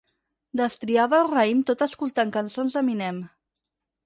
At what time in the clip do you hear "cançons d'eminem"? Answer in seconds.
2.39-3.23